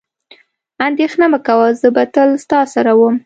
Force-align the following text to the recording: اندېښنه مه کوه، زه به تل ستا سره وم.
اندېښنه 0.87 1.25
مه 1.31 1.39
کوه، 1.47 1.67
زه 1.81 1.87
به 1.95 2.03
تل 2.13 2.29
ستا 2.43 2.59
سره 2.73 2.91
وم. 2.99 3.15